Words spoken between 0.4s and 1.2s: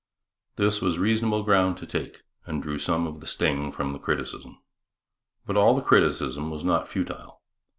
This was